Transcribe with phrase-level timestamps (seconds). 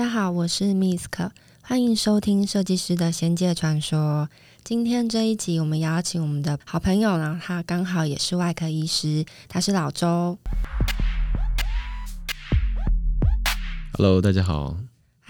[0.00, 1.30] 大家好，我是 Misk，
[1.60, 4.30] 欢迎收听设计师的仙界传说。
[4.64, 10.38] 今天这一集，我们邀请我们的好朋友呢，他刚好也是外科医师，他是老周。
[13.92, 14.78] Hello，大家好。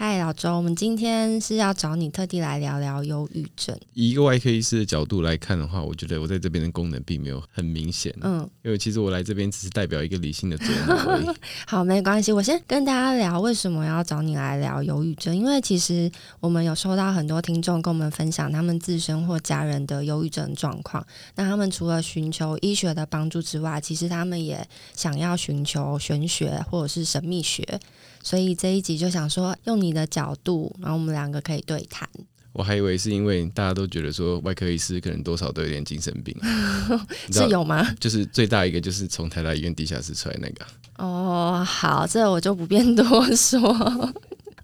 [0.03, 3.79] 嗨，老周，我们今天是要找你特地来聊聊忧郁症。
[3.93, 8.11] 以一个外科医师的角度来看的话，我觉得我在这边的功能并没有很明显。
[8.21, 11.27] 嗯，因为其实我来这边只是代表一个理性的作用而已。
[11.67, 15.37] 好，没关系，我先跟大家聊为什么要找你来聊忧郁症。
[15.37, 21.05] 因为其实我们有收到很多听众跟我们分享他们自身或家人的忧郁症状况。
[21.35, 27.79] 那他们除了寻求医学的帮助之外，其实他们也想要寻求玄学或者是神秘学。
[28.23, 32.07] 所以这一集就想说，用你的角度，然后我们两个可以对谈。
[32.53, 36.35] 我还以为是因为大家都觉得说外科医师可能多少都有点精神病，
[37.31, 37.81] 是有吗？
[37.97, 40.65] 就是最大一个就是从台大医院地下室出来那个。
[40.97, 43.05] 哦，好，这我就不便多
[43.35, 44.13] 说。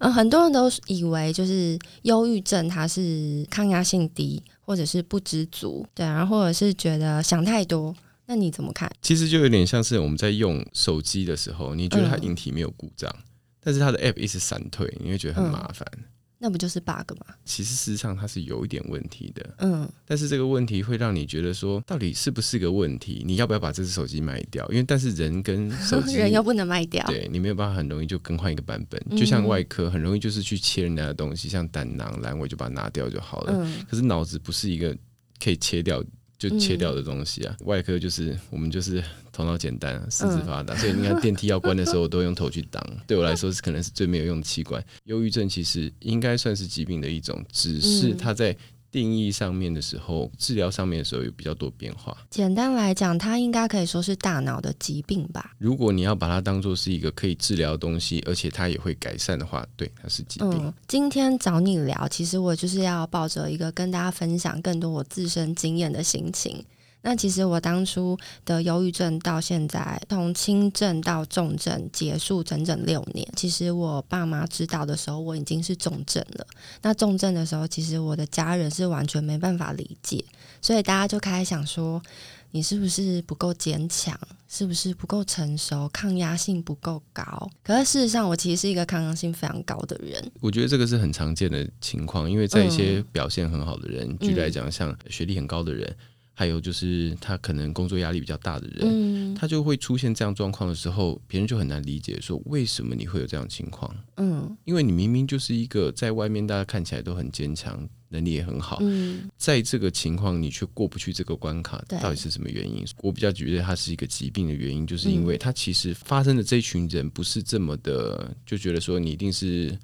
[0.00, 7.96] 嗯， 很多人都以为就是忧郁症，它是抗压性低，或者是不知足，对，然后或者是觉得想太多。
[8.26, 8.92] 那你怎么看？
[9.00, 13.10] 其实就有点像是我们在用手机的时候，你觉得它硬体没有故障。
[13.10, 13.22] 嗯
[13.60, 15.86] 但是它的 App 一直闪退，你会觉得很麻烦。
[15.96, 16.04] 嗯，
[16.38, 17.34] 那不就是 bug 吗？
[17.44, 19.54] 其实事实上它是有一点问题的。
[19.58, 23.22] 嗯，但是这个问题会让你觉得说，到底是不是个问题？
[23.26, 24.66] 你要不要把这只手机卖掉？
[24.68, 29.02] 因为但是人跟手机 人又不能卖掉，对，你没有办法很容易就更换一个版本。
[29.16, 33.52] 就像外科很容易就是去切人家的东西，像胆囊、阑尾就把它拿掉就好了。
[33.54, 34.96] 嗯，可是脑子不是一个
[35.42, 36.04] 可以切掉。
[36.38, 39.02] 就切掉的东西啊，嗯、外科就是我们就是
[39.38, 42.84] 头脑简单，四肢发达，嗯、所以你看电梯要关的时候，我都用头去挡。
[43.06, 44.84] 对我来说是可能是最没有用的器官。
[45.04, 48.56] 忧郁症其实应该算是疾病的一种，只是它在。
[48.90, 52.16] 定义上面的时候，治疗上面的时候有比较多变化。
[52.30, 55.52] 简单来讲，它应该可以说是大脑的疾病吧。
[55.58, 60.54] 如果你要把它当做是一个可以治疗的东西，而且它也会改善的话，对，它是疾病。
[60.54, 66.64] 嗯，今天找你聊，其实我就是要抱着一个跟大家分享更多我自身经验的心情。
[67.02, 73.26] 那其实我当初的忧郁症到现在，从轻症到重症结束整整六年。
[73.36, 76.46] 其实我爸妈知道的时候，我已经是重症了。
[76.82, 80.24] 那重症的时候，其实我的家人是完全没办法理解，
[80.60, 82.02] 所以大家就开始想说，
[82.50, 84.18] 你是不是不够坚强？
[84.50, 85.88] 是不是不够成熟？
[85.90, 87.50] 抗压性不够高？
[87.62, 90.32] 可是事实上，我其实是一个抗压性非常高的人。
[90.40, 95.94] 我觉得这个是很常见的情况，因为在一些表现很好的人，嗯、举例来讲，像学历很高的人。
[96.38, 112.86] 还有就是他可能工作压力比较大的人，嗯，他就会出现这样状况的时候，别人就很难理解说，为什么你会有这样的情况，嗯，因为你明明就是一个在外面大家看起来都很坚强，能力也很好，嗯，在这个情况你却过不去这个关卡，到底是什么原因？
[113.02, 119.76] 我比较觉得它是一个疾病的原因，就是因为他其实发生的这一群人不是这么的，就觉得说你一定是。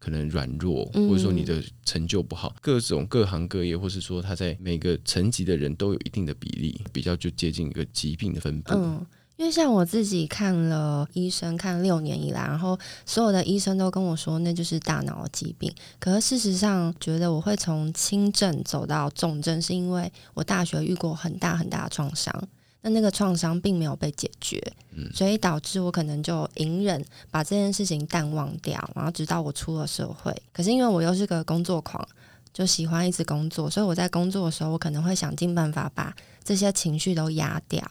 [0.00, 8.72] 可能软弱，或者说你的成就不好，嗯、各种各行各业，或是说他在每个层级的人都有一定的比例，比较就接近一个疾病的分布。
[8.74, 9.06] 嗯，
[9.36, 15.72] 因为像我自己看了医生看六年以来，然后所有的医生都跟我说那就是大脑的疾病。
[15.98, 22.48] 可是事实上，觉得我会从轻症走到重症，是因为我大学遇过很大很大的创伤。
[22.82, 24.60] 那那个创伤并没有被解决，
[24.92, 30.34] 嗯，所以导致我可能就隐忍，把这件事情淡忘掉，然后直到我出了社会。
[30.52, 32.06] 可是因为我又是个工作狂，
[32.52, 37.82] 就喜欢一直工作，所以我在工作的时候，我可能会想尽办法把这些情绪都压掉。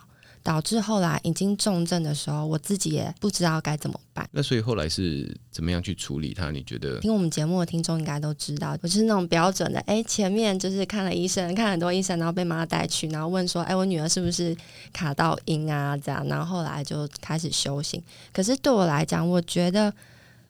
[0.42, 4.28] 导致后来已经重症的时候，我自己也不知道该怎么办。
[4.32, 6.50] 那所以后来是怎么样去处理它？
[6.52, 7.00] 你觉得？
[7.00, 9.80] 听我们节目的听众应该都知道，我就是那种标准的。
[9.82, 14.56] 哎，前面就是看了医生，看很多医生，然后被妈妈带去，然后问说：“哎，我女儿是不是
[14.94, 18.02] 卡到音啊？”这样，然后后来就开始修行。
[18.32, 19.94] 可是对我来讲，我觉得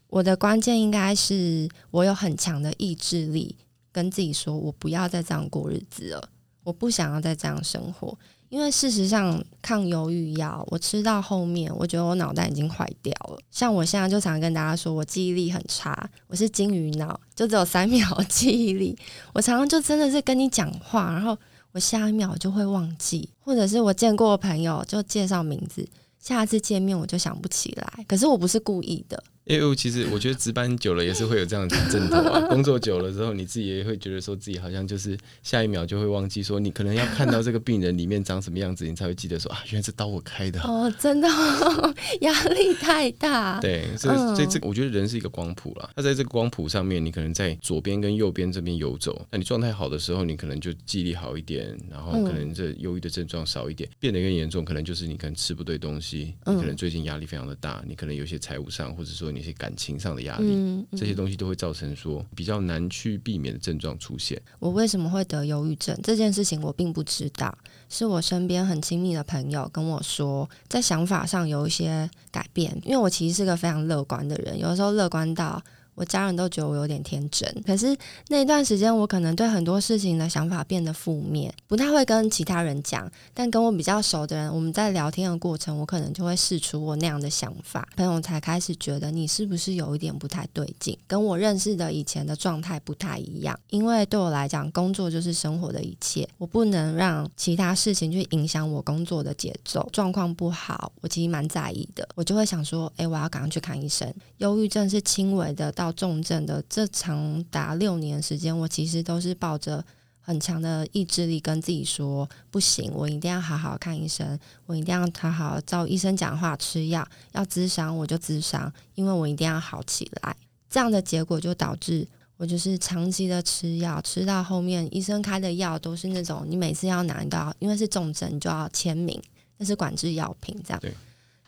[0.07, 3.55] 我的关键应该是我有很强的意志力，
[3.91, 6.29] 跟自己说我不要再这样过日子了，
[6.63, 8.17] 我不想要再这样生活。
[8.49, 13.37] 因为事实上，抗忧郁药我吃到后面，我觉得我脑袋已经坏掉了。
[13.51, 18.97] 像我现在就常跟大家说，我记忆力很差，我是金鱼脑，就只有三 秒记忆力。
[19.33, 21.37] 我常常就真的是跟你讲话，然后
[21.73, 25.87] 我下一秒就会忘记，或者是我见过的朋友就介绍名字，
[26.19, 28.05] 下次见面我就想不起来。
[28.07, 29.23] 可是我不是故意的。
[29.49, 32.39] 因为其实我觉得值班久了也是会有这样的症头啊。
[32.49, 40.61] 工作久了之后，你自己也会觉得说自己好像就是下一秒就会忘记说，你可能要看到这个病人里面长什么样子，你才会记得说啊，原来是刀我开的。
[40.61, 43.59] 哦，真的哦， 压力太大。
[43.59, 45.89] 对，所以所以这个我觉得人是一个光谱啦。
[45.95, 49.25] 那在这个光谱上面，你可能在左边跟右边这边游走。
[49.31, 53.89] 那你状态好的时候，你可能就记忆力好一点，然后可能这忧郁的症状少一点。
[53.99, 59.38] 变得更严重，可能就是你可能吃不对东西，你可能最近压力非常的大，你可能有些财务上，或者说你。
[59.39, 64.41] 一些感情上的压力，嗯嗯、这些东西都会造成说比较难去避免的症状出现。
[64.59, 67.57] 我为什么会得忧郁症这件事情，我并不知道，
[67.89, 72.77] 是我身边很亲密的朋友跟我说，在想法上有一些改变。
[72.83, 75.61] 因为我其实是个非常乐观的人，有的时候乐观到。
[75.99, 77.93] 我家人都觉得我有点天真，可是
[78.29, 83.11] 那一段时间我可能对很多事情的想法变得负面，不太会跟其他人讲。
[83.33, 93.59] 但跟我比较熟的人，我们在聊天的过程，我可能就会试出我那样的想法，朋友才开始觉得你是不是有一点不太对劲，跟我认识的以前的状态不太一样。
[93.69, 99.85] 因为对我来讲，工作就是生活的一切，我不能让其他事情去影响我工作的节奏。
[99.91, 104.09] 状况不好，我其实蛮在意的，我就会想说，哎，我要赶快去看医生。
[104.37, 105.88] 忧郁症是轻微的到。
[105.91, 109.83] 重症的这长达六年时间，我其实都是抱着
[110.21, 120.35] 很强的意志力跟自己说：不行，我一定要好好看医生，我一定要好好照医生讲话吃药，要咨商我就咨商，因为我一定要好起来。
[120.69, 122.07] 这样的结果就导致
[122.37, 129.19] 我就是长期的吃药，吃到后面医生开的药都是那种你每次要拿到，因为是重症，你就要签名，
[129.57, 130.81] 那是管制药品，这样。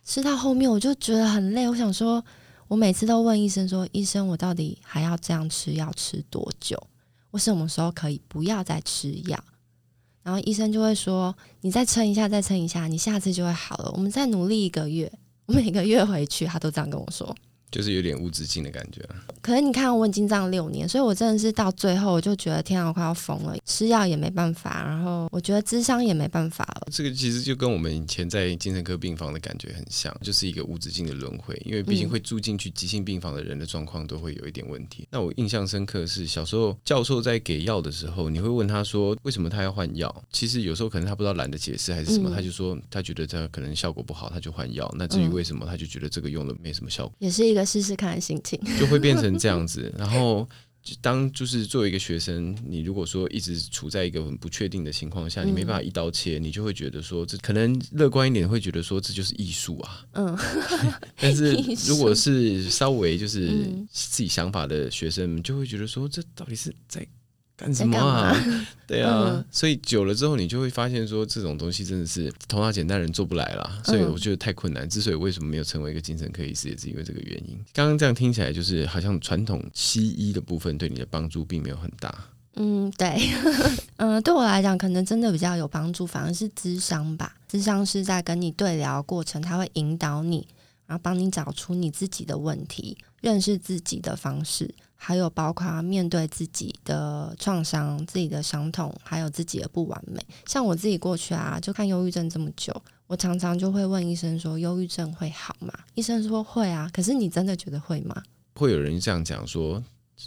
[0.03, 2.23] 吃到后面我就觉得很累，我想说。
[2.71, 6.81] 我每次都问医生说：“医生，我到底还要这样吃药吃多久？
[7.29, 9.37] 我什么时候可以不要再吃药？”
[10.23, 13.91] 然后医生就会说：“你再撑一下，再撑一下，你下次就会好了。
[13.93, 15.11] 我们再努力一个月。”
[15.47, 17.35] 我每个月回去，他都这样跟我说。
[17.71, 19.01] 就是有点无止境的感觉。
[19.41, 26.87] 可是你看，我已经这样六年，所以我真的是到最后，我就觉得天啊，我快要疯了，吃药也没办法，然后我觉得智商也没办法了。
[26.91, 31.59] 这个其实就跟我们以前在精神科病房的感觉很像，就是一个无止境的轮回。
[31.65, 35.03] 因为毕竟会住进去急性病房的人的状况都会有一点问题。
[35.03, 40.13] 嗯、那我印象深刻的是小时候教授在给药的时候，你会问他说为什么他要换药？
[40.31, 44.93] 其实有时候可能他不知道懒得解释还是什么，嗯、他就说他觉得他可能效果不好，他就换药。
[44.97, 48.41] 那至于为什么，他就觉得这个用的没什么效果，也是一个试试看的心。
[48.79, 50.47] 就会变成这样 子，然后
[50.99, 60.37] 当就是作为一个学生，你如果说一直处在一个很不确定的情况下，你没办法一刀切，你就会觉得说这可能乐观一点会觉得说这就是艺术啊，嗯，
[61.19, 61.53] 但是
[61.87, 63.47] 如果是稍微就是
[63.91, 67.05] 自己想法的学生，就会觉得说这到底是在。
[67.61, 68.35] 干什么啊？
[68.87, 73.81] 对啊，嗯、所以久了之后，你就会发现说，这种东西真的是头脑简单人做不来啦。
[73.85, 74.89] 所以我觉得太困难。
[74.89, 77.57] 之所以为什么没有成为一个精神科医师，也是因为这个原因。
[77.71, 82.13] 刚刚这样听起来，就是好像传统西医的部分对你的帮助并没有很大。
[82.55, 83.15] 嗯，对，
[83.95, 87.33] 嗯，对我来讲，可能真的比较有帮助，反而是智商吧。
[87.47, 90.45] 智商是在跟你对聊过程，他会引导你，
[90.85, 94.73] 然后帮你找出你自己的问题，认识自己的方式。
[95.03, 100.23] 还有包括面对自己的创伤、自己的伤痛，还有自己的不完美。
[100.45, 102.71] 像我自己过去啊，就看忧郁症这么久，
[103.07, 106.87] 我常常就会问医生说：“忧郁症会好吗？”医生说会啊。
[106.93, 108.21] 可是你真的觉得会吗？
[108.53, 109.83] 会有人这样讲说，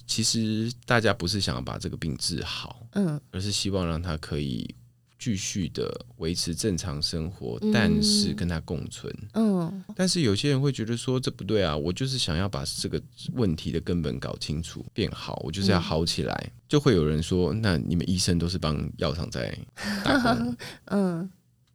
[0.08, 4.74] 其实大家不是想要把这个病治好，嗯，而是希望让他可以。
[5.18, 9.14] 继续的维持正常生活，但是跟他共存。
[9.34, 13.00] 嗯，但是有些人会觉得说，这不对啊，我就是想要把这个
[13.32, 16.34] 问题的根本搞清楚，变好，我就是要好起来。
[16.46, 19.56] 嗯，就会有人说，那你们医生都是帮药厂在
[20.04, 20.56] 打工。
[20.86, 21.30] 嗯。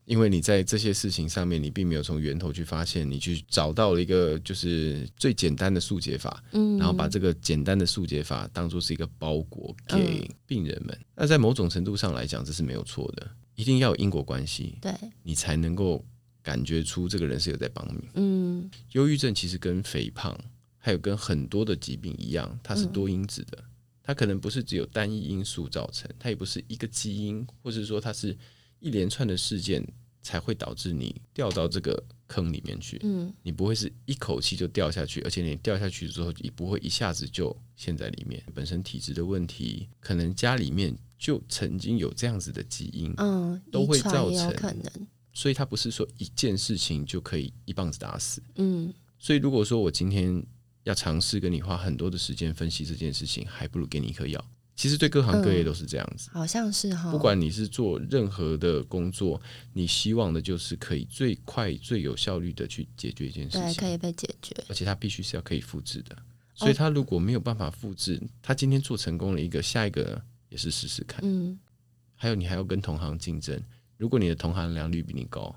[0.09, 10.97] 因为你在这些事情上面，你并没有从源头去发现，你去找到了一个就是最简单的速解法，嗯，然后把这个简单的速解法当做是一个包裹给病人们。
[10.99, 16.03] 嗯、那在某种程度上来讲，这是没有错的，一定要有因果关系，对，你才能够
[16.41, 18.09] 感觉出这个人是有在帮你。
[18.15, 20.35] 嗯，忧郁症其实跟肥胖
[20.79, 23.63] 还有跟很多的疾病一样，它是多因子的，
[24.01, 28.35] 它可能不是只有单一因素造成，它也不是一个基因，或者说它是。
[28.81, 29.85] 一连串的事件
[30.21, 32.99] 才会导致你掉到这个坑里面去。
[33.03, 38.43] 嗯，你不会是一口气就掉下去，而且你掉下去之后也不会一下子就陷在里面。
[38.53, 44.91] 本身体质的问题，可能家里面就曾经有这样子的基因，嗯，都会造成可能。
[45.33, 48.41] 所以它不是说一件事情就可以一棒子打死。
[48.55, 50.43] 嗯，所以如果说我今天
[50.83, 54.43] 要尝试跟你花很多的时间分析这件事情，还不如给你一颗药。
[54.79, 57.11] 其实对各行各业都是这样子，嗯、好像是哈。
[57.11, 59.41] 不管你是做任何的工作，
[59.73, 64.55] 你希望的就是可以最快、最有效率的去解决一件事情，对，可以被解决。
[64.69, 66.15] 而且它必须是要可以复制的，
[66.55, 71.19] 所以他如果没有办法复制，他今天做成功了一个，下一个也是试试看。
[71.23, 71.59] 嗯。
[72.15, 73.61] 还有，你还要跟同行竞争，
[73.97, 75.53] 如果你的同行良率比你高，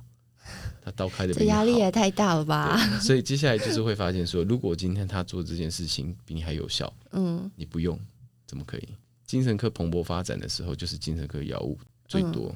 [0.84, 2.76] 他刀开的这压力也太大了吧？
[2.98, 7.96] 所以接下来就是会发现说，如果今天他做这件事情比你还有效，嗯，你不用，
[8.48, 8.88] 怎么可以？
[9.32, 12.54] 精神科蓬勃发展的时候，就是精神科药物最多。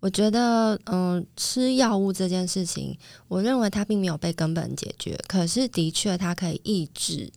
[0.00, 2.96] 我觉得，嗯，吃药物这件事情，
[3.28, 5.22] 我认为它并没有被根本解决。
[5.28, 7.30] 可是，的确，它可以抑制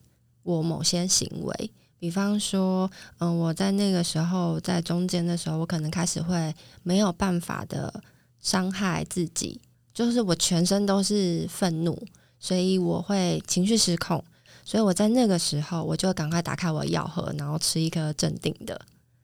[0.44, 1.72] 我某些行为。
[2.00, 8.01] 比方说，嗯，我在那个时候，在中间的时候，我可能开始会没有办法的
[8.40, 9.60] 伤害自己，
[9.94, 12.01] 就是我全身都是愤怒，
[12.40, 14.24] 所以我会情绪失控。
[14.63, 18.80] 所以我在那个时候，我就赶快打开我的药盒，然后吃一颗镇定的。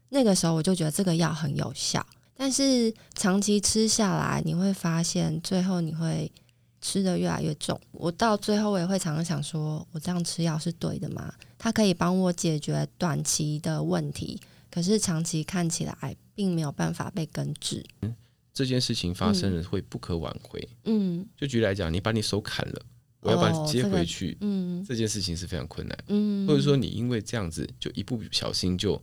[0.10, 2.06] 那个时候，我就觉得这个药很有效。
[2.34, 6.32] 但是长期吃下来，你会发现最后你会
[6.82, 7.80] 吃得越来越重。
[7.92, 11.34] 我到最后我也会常常想说，我这样吃药是对的吗？
[11.58, 14.40] 它可以帮我解决短期的问题，
[14.70, 17.84] 可是长期看起来并没有办法被根治。
[18.02, 18.16] 嗯，
[18.54, 20.70] 这件事情发生了会不可挽回。
[20.86, 22.82] 嗯，就举例来讲，你把你手砍了，
[23.28, 24.34] 我要把你接回去。
[24.34, 25.98] 哦，嗯，这件事情是非常困难。
[26.08, 29.02] 嗯，或者说你因为这样子就一不小心就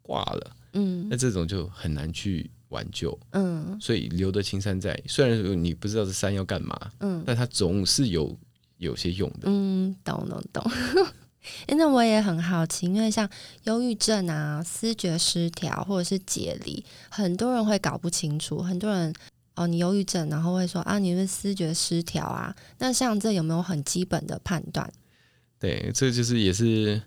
[0.00, 0.56] 挂了。
[0.72, 3.16] 嗯，那这种就很难去挽救。
[3.32, 8.36] 嗯，所以留得青山在，虽然你不知道这山要干嘛，嗯，但它总是有
[8.78, 9.40] 有些用的。
[9.44, 10.72] 嗯，懂懂懂。
[11.66, 13.28] 哎， 那我也很好奇，因为像
[13.64, 18.62] 忧郁症啊、思觉失调或者是解离，很多人会搞不清楚。
[18.62, 19.12] 很多人
[19.54, 22.54] 哦，你忧郁症，然后会说啊，你是思觉失调啊。
[22.78, 24.92] 那像这有没有很基本的判断？
[25.58, 27.02] 对，这就是也是。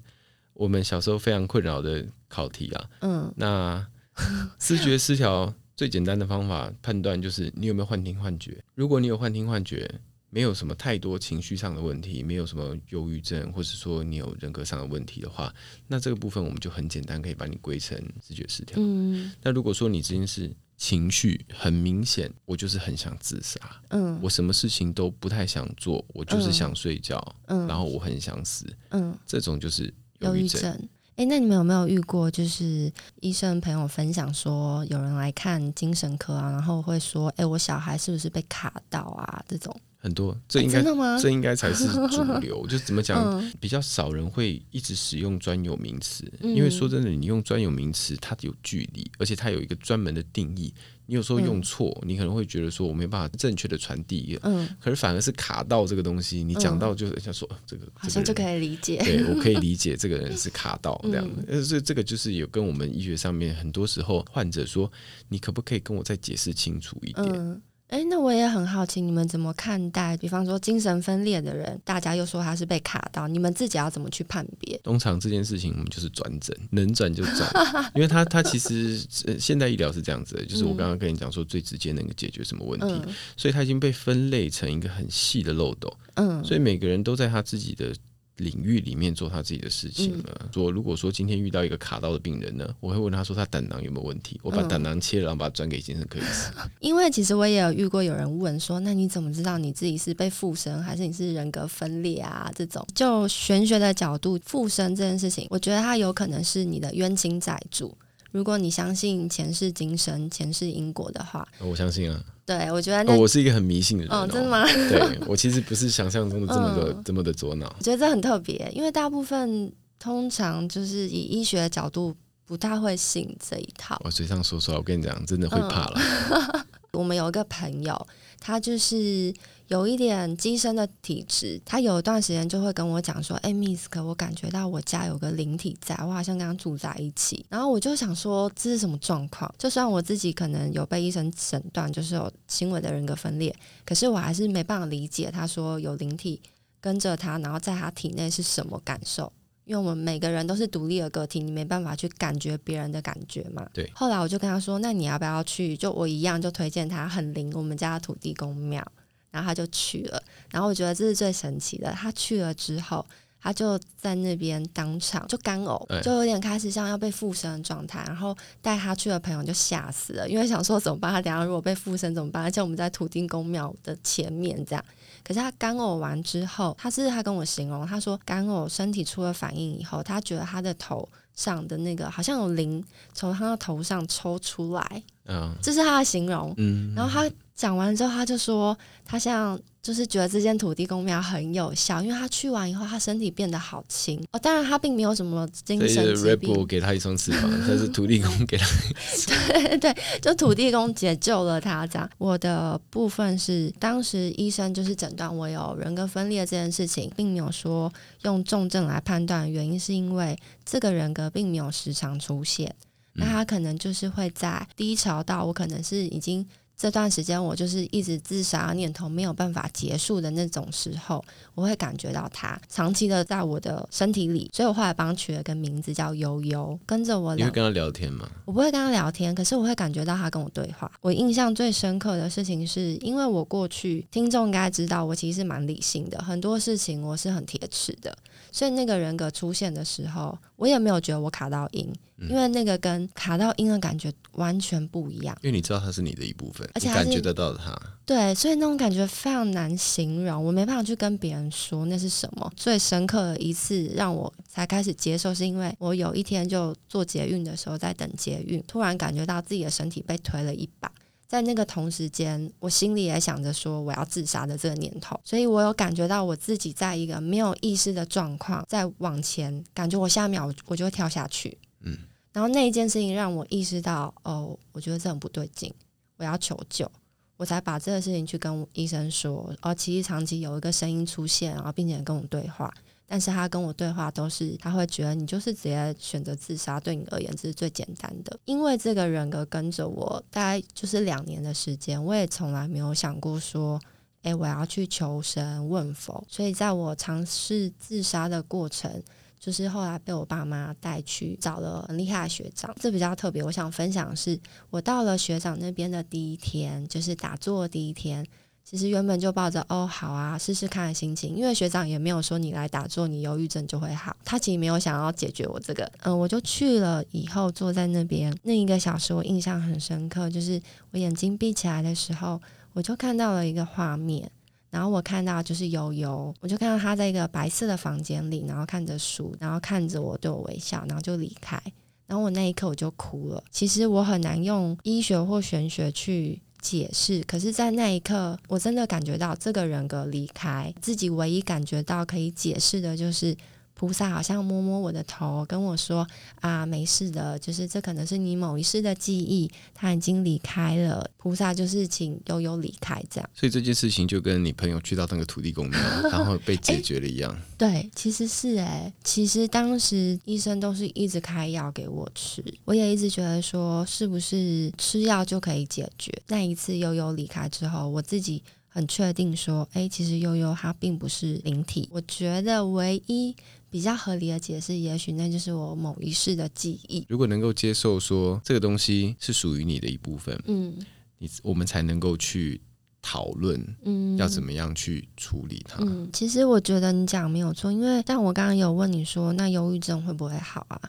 [0.58, 3.86] 我们小时候非常困扰的考题啊，嗯，那
[4.58, 8.64] 思觉失调最简单的方法判断就是你有没有幻听幻觉。
[8.74, 10.00] 如果你有幻听幻觉，
[10.30, 15.54] 没有什么太多情绪上的问题，没有什么忧郁症，或是说你有人格上的问题的话，
[15.88, 18.78] 那这个部分我们就很简单可以把你归成视觉失调。
[18.80, 29.94] 嗯，那如果说你这件事情绪很明显，我就是很想自杀，嗯，我什么事情都不太想做，我就是想睡觉，嗯，然后我很想死，嗯，这种就是。
[30.20, 30.72] 忧郁症，
[31.18, 32.32] 哎、欸，那你们有没有遇过？
[32.32, 39.44] 就是医生朋友分享说，有人来看精神科啊，然后会说，哎、欸，我小孩是不是被卡到啊？
[39.46, 39.76] 这种
[40.06, 40.84] 很多，这应该？
[41.20, 42.64] 这应该才是主流。
[42.70, 50.72] 就怎么讲，嗯、比较少人会一直使用专有名词，因为说真的，你用专有名词，它有距离，而且它有一个专门的定义。
[51.08, 64.92] 你有时候用错，嗯、你可能会觉得说我没办法正确的传递，嗯，可是反而是卡到这个东西，你讲到就是想说这个，好像就可以理解，对，我可以理解这个人是卡到这样的，但是、嗯、这个就是有跟我们医学上面很多时候患者说，
[65.30, 67.62] 你可不可以跟我再解释清楚一点？
[67.96, 70.18] 嗯哎，那我也很好奇，你们怎么看待？
[70.18, 74.78] 比方说精神分裂的人，大家又说他是被卡到，你们自己要怎么去判别？
[74.84, 77.50] 通常这件事情，我们就是转诊，能转就转，
[77.96, 78.98] 因为他他其实
[79.40, 87.94] 现代医疗是这样子的，就是我刚刚跟你讲说最直接能够解决什么问题，嗯、所以他已经被分类成一个很细的漏斗，嗯，所以每个人都在他自己的。
[88.38, 90.42] 领域里面做他自己的事情了。
[90.44, 94.40] 嗯、说如果说今天遇到一个卡刀的病人呢，我会问他说他胆囊有没有问题？
[94.44, 96.52] 我把胆囊切了，然后把它转给精神科医师。
[96.82, 102.52] 因为其实我也有遇过有人问说，那你怎么知道你自己是被附身，还是你是人格分裂啊？
[102.56, 107.98] 这种就玄学的角度，附身这件事情，我觉得它有可能是你的冤亲债主。
[108.36, 112.22] 如果你相信前世今生、前世因果的话，我相信啊。
[112.46, 114.66] 对，我觉得那、哦、我是一个很迷信的人哦，哦真的吗？
[114.90, 117.74] 对，我其实不是想象中的这么的、嗯、这么的左脑。
[117.78, 122.14] 我觉得这很特别，因为大部分通常就是以医学的角度
[122.46, 123.98] 不太会信这一套。
[124.04, 126.02] 我嘴上说说，我跟你讲，真的会怕了。
[126.32, 128.08] 嗯、 我们有一个朋友，
[128.42, 129.34] 他就是。
[129.68, 139.52] 有一点机身的体质，他有一段时间就会跟我讲说：“哎，Miss，可我感觉到我家有个灵体在，我好像跟他住在一起。”然后我就想说，这是什么状况？
[139.58, 146.40] 就算我自己可能有被医生诊断就是有轻微的人格分裂，可是我还是没办法理解他说有灵体
[146.80, 149.34] 跟着他，然后在他体内是什么感受？
[149.64, 153.68] 因为我们每个人都是独立的个体，你没办法去感觉别人的感觉嘛。
[153.74, 153.90] 对。
[153.96, 155.76] 后来我就跟他说：“那你要不要去？
[155.76, 158.86] 就我一样，就推荐他很灵我们家的土地公庙。”
[159.36, 161.92] 然后他就去了，然后我觉得这是最神奇的。
[161.92, 163.06] 他去了之后，
[163.42, 168.02] 他就在那边当场就干呕，就有点开始像要被附身的状态。
[168.08, 171.12] 然后带他去的朋友就吓死了，因为想说怎么办？
[171.12, 172.42] 他等下如果被附身怎么办？
[172.42, 174.84] 而且我们在土地公庙的前面这样。
[175.22, 182.82] 可是他干呕完之后，他是他跟我形容，他说干呕身体出了反应以后，他觉得他的头上的那个好像有灵
[183.14, 185.04] 从他的头上抽出来。
[185.26, 186.54] 嗯，这是他的形容。
[186.58, 187.30] 嗯，然后他。
[187.56, 194.40] 讲完之后，他就说他像就是觉得这间土地公庙很有效，因为他去完以后，他身体变得好轻哦。
[194.40, 196.54] 当然，他并没有什么精神疾病。
[196.54, 198.68] Red 给他一双翅膀，但是土地公给他。
[199.54, 201.88] 对对，就土地公解救了他。
[201.88, 207.90] 这样，我的部分是当时医生就是诊断我有人格分裂这件事情，并没有说
[208.24, 212.76] 用重症来判断，原因是因为这个人格并没有时常出现。
[213.16, 216.46] 那他可能就是会在低潮到我可能是已经。
[216.78, 227.34] 这段时间我就是一直自杀念头没有办法结束的那种时候，我会感觉到他长期的在我的身体里，所以我后来帮他取了个名字叫悠悠，跟着我。
[227.34, 228.30] 你会跟他聊天吗？
[228.44, 230.92] 我不会跟他聊天，可是我会感觉到他跟我对话。
[231.00, 238.14] 我印象最深刻的事情是，因为我过去听众应该知道，我其实是蛮理性的，很多事情我是很铁齿的，
[238.56, 241.94] 所以那个人格出现的时候，我也没有觉得我卡到阴。
[242.30, 247.78] 因为那个跟卡到音的感觉完全不一样，因为你知道他是你的一部分，而且感觉得到他。
[248.06, 252.50] 对，所以那种感觉非常难形容，我没办法去跟别人说那是什么。
[252.56, 260.90] 最深刻的一次让我才开始接受，是因为我有一天就坐捷运的时候，在等捷运，突然感觉到自己的身体被推了一把。
[261.28, 271.58] 在那个同时间，我心里也想着说我要自杀的这个念头，所以我有感觉到我自己在一个没有意识的状况，在往前，感觉我下一秒我就会跳下去。
[271.82, 271.98] 嗯，
[272.32, 275.74] 然后那一件事情让我意识到，哦，我觉得这很不对劲，
[276.18, 276.90] 我要求救，
[277.38, 279.54] 我才把这个事情去跟医生说。
[279.62, 282.74] 哦，其实长期有一个声音出现，然后并且跟我对话。
[283.08, 288.40] 但是他跟我对话都是，他会觉得你就是直接选择自杀，对你而言这是最简单的。
[288.46, 293.80] 因为这个人格跟着我大概就是两年的时间，我也从来没有想过说，
[294.24, 296.26] 哎，我要去求神问佛。
[296.28, 299.04] 所以在我尝试自杀的过程，
[299.40, 303.44] 就是后来被我爸妈带去找了很厉害的学长，这比较特别。
[303.44, 304.40] 我想分享的是，
[304.72, 308.26] 我到了学长那边的第一天，就是打坐的第一天。
[308.68, 314.18] 其实原本就抱着哦，好啊，试试看的心情，因为学长也没有说你来打坐，你忧郁症就会好。
[314.26, 322.42] 他其实没有想要解决我这个，嗯，我就去了以后坐在那边那一个小时，我印象很深刻，就是我眼睛闭起来的时候，
[322.74, 324.28] 我就看到了一个画面，
[324.72, 331.62] 然后我看到就是悠悠，我就看到他在一个白色的房间里，然后看着书，然后看着我对我微笑，然后就离开，
[332.08, 333.44] 然后我那一刻我就哭了。
[333.52, 336.42] 其实我很难用医学或玄学去。
[336.66, 343.38] 解释，可是，在那一刻，我真的感觉到这个人格离开，自己唯一感觉到可以解释的，就是。
[343.76, 346.08] 菩萨好像摸摸我的头，跟我说
[346.40, 351.12] ：“啊，没事的，就是这可能是你某一世的记忆，他已经离开了。
[351.18, 353.30] 菩萨就是请悠悠离开，这样。
[353.34, 357.32] 所以这件事情就跟你朋友去到那个土地公庙，然后被解 决了一样。
[357.32, 366.14] 欸、对，其实是哎、欸，其实当时医生都是一直开药给我吃，我也一直觉得说，是不是吃药就可以解决？
[366.28, 368.42] 那一次悠悠离开之后，我自己
[368.76, 371.90] 很确定说，哎、欸，其实悠悠他并不是灵体。
[371.92, 373.34] 我觉得唯一。
[373.68, 377.06] 比较合理的解释，也许那就是我某一世的记忆。
[377.10, 380.74] 如果能够接受说这个东西是属于你的一部分，嗯，
[381.18, 382.62] 你我们才能够去
[383.02, 385.84] 讨论，嗯，要怎么样去处理它。
[385.84, 390.80] 嗯，其实我觉得你讲没有错，因为但我刚刚有问你说，那忧郁症会不会好啊？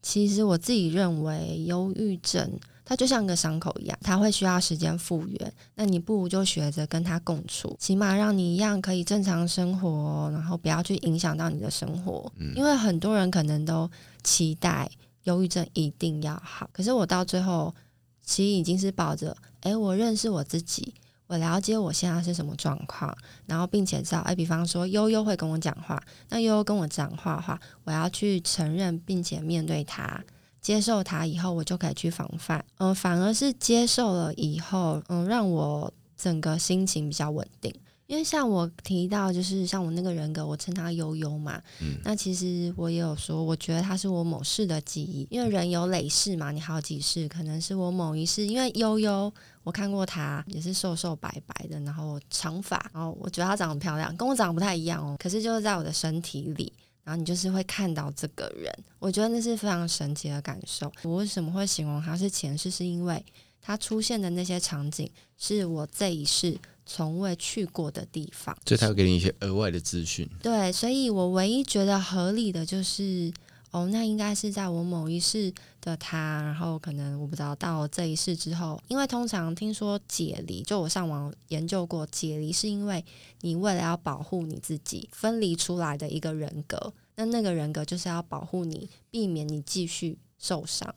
[0.00, 2.58] 其实我自己认为，忧郁症。
[2.92, 5.52] 它就像个伤口一样，它会需要时间复原。
[5.76, 12.30] 那你不如就学着跟它共处，起码让你一样可以正常生活，然后不要去影响到你的生活。
[12.36, 12.52] 嗯。
[12.54, 13.90] 因为很多人可能都
[14.22, 14.90] 期待
[15.22, 17.74] 忧郁症一定要好，可是我到最后
[18.22, 20.92] 其实已经是抱着，诶，我认识我自己，
[21.28, 30.22] 我了解我现在是什么状况，然后并且知道，诶，比方说悠悠会跟我讲话，那悠悠跟我讲话的话，我要去承认并且面对他。
[30.62, 32.64] 接受它以后，我就可以去防范。
[32.78, 37.74] 嗯、呃，反而是接受了以后，嗯，让我整个心情比较稳定。
[38.06, 41.60] 因为像我提到，就是像我那个人格，我称他悠悠嘛。
[41.80, 41.96] 嗯。
[42.04, 45.26] 那其实我也有说，我觉得他是我某世的记忆。
[45.30, 48.46] 因为人有累世嘛，你好几世，可能是我某一世。
[48.46, 55.16] 因为悠悠，我看过他，也是瘦瘦白白的，然后长发，然后我觉得他长得漂亮，跟我长得不太一样哦。
[55.18, 56.72] 可是就是在我的身体里。
[57.04, 60.90] 然后你就是会看到这个人，我觉得那是非常神奇的感受。
[61.02, 62.70] 我为什么会形容他是前世？
[62.70, 63.24] 是因为
[63.60, 70.28] 他出现的那些场景是我这一世从未去过的地方，所以他会给你一些额外的资讯。
[70.42, 73.32] 对，所以我唯一觉得合理的就是，
[73.70, 83.04] 哦，那应该是在我某一世的他，然后可能我不知道到这一世之后，因为通常听说解离，就我上网研究过，解离是因为
[83.40, 90.94] 你为了要保护你自己分离出来的一个人格，那那个人格就是要保护你，避免你继续受伤。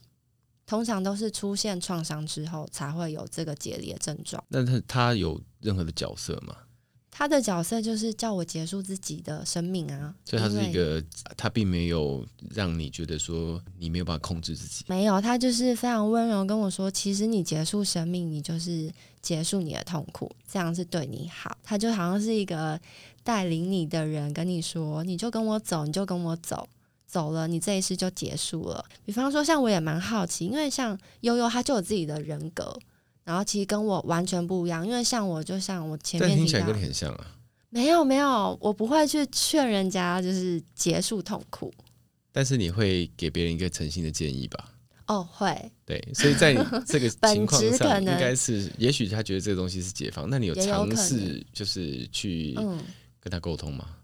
[0.67, 4.43] 通常都是出现创伤之后才会有这个解离的症状。
[4.47, 6.55] 那他他有任何的角色吗？
[7.17, 11.01] 他的角色就是叫我结束自己的生命啊，所以他是一个，
[11.37, 14.83] 他并没有让你觉得说你没有办法控制自己。
[14.89, 21.57] 没有，他就是非常温柔跟我说，其实你结束生命，你就是结束你的痛苦，这样是对你好。
[21.63, 22.77] 他就好像是一个
[23.23, 26.67] 带领你的人，跟你说，你就跟我走，你就跟我走。
[27.07, 28.83] 走了，你这一世就结束了。
[29.05, 32.77] 比方说，像我也蛮好奇，因为像悠悠，他就有自己的人格，
[33.25, 34.87] 然后其实跟我完全不一样。
[34.87, 37.27] 因为像我，就像我前面但听起来跟你很像啊。
[37.69, 41.73] 没有没有，我不会去劝人家就是结束痛苦。
[42.31, 44.71] 但是你会给别人一个诚心的建议吧？
[45.07, 45.71] 哦，会。
[45.85, 46.53] 对，所以在
[46.87, 52.53] 这个情况上，应该是，也许他觉得这个东西是解放，那你有尝试就是去
[53.19, 53.85] 跟他沟通吗？
[53.89, 53.95] 嗯，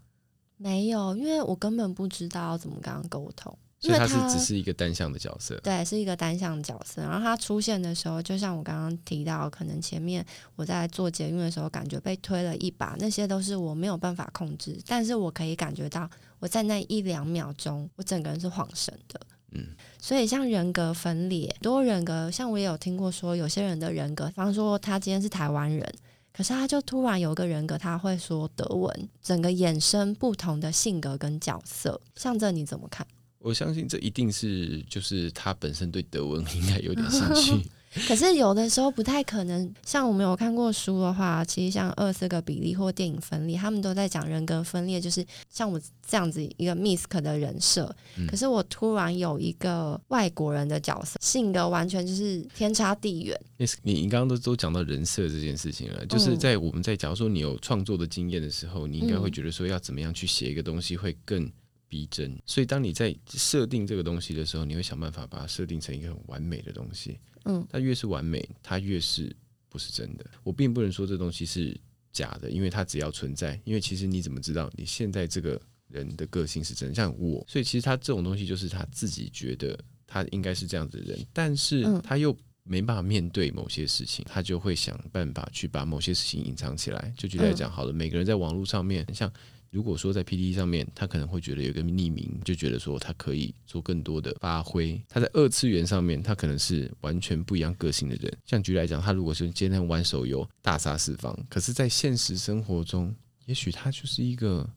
[0.58, 3.58] 没有，因为我根本不知道怎么跟他沟通。
[3.82, 7.02] 所以他是只是一个单向的角色，对，是一个单向的角色。
[7.02, 10.24] 然后他出现的时候，就像我刚刚提到，可能前面
[10.56, 19.20] 我在做捷运的时候，感觉被推了一把，那些都是我没有办法控制，但是我可以感觉到，我在那一两秒钟，我整个人是恍神的。
[19.54, 19.66] 嗯，
[20.00, 25.92] 所以像人格分裂，多人格，像我也有听过说，有些人的人格，比方说他今天是台湾人，
[26.32, 33.06] 可是他就突然有个人格，他会说德文，整个衍生不同的性格跟角色，像这你怎么看？
[33.42, 37.70] 我相信这一定是就是他本身对德文 应该有点兴趣。
[38.08, 45.78] 可是有的时候不太可能，像我们有看过书的话，其实像二四个比例或电影分裂，他们都在讲人格分裂，就是像我
[46.08, 53.38] 这样子一个 Misk 的人设，嗯、可是我突然有一个外国人的角色，性格完全就是天差地远。
[53.58, 61.52] 你你刚刚都都讲到人设这件事情了，就是在我们在假如说你有创作的经验的时候，你应该会觉得说要怎么样去写一个东西会更
[61.92, 62.42] 逼真。
[62.46, 67.20] 所以当你在设定这个东西的时候，你会想办法把它设定成一个很完美的东西。
[67.44, 69.36] 嗯，它越是完美，它越是
[69.68, 70.26] 不是真的。
[70.42, 71.78] 我并不能说这东西是
[72.14, 73.60] 假的，因为它只要存在。
[73.66, 76.96] 因为其实你怎么知道你现在这个人的个性是真的？
[76.96, 79.78] 像我，所以其实他这种东西就是他自己觉得
[80.08, 87.14] 他应该是这样子的人，但是他又没办法面对某些事情，他就会想办法去把某些事情隐藏起来。
[87.18, 89.30] 就举例来讲，好了，每个人在网络上面，像。
[89.72, 95.02] 如果说在 pt 上面，他可能会觉得有一个匿名，就觉得说他可以做更多的发挥。
[95.08, 98.38] 他在二次元上面，他可能是完全不一样个性的人。
[98.46, 104.70] 像举例来讲，他如果是今天玩手游大杀四方，可是，在现实生活中，也许他就是一个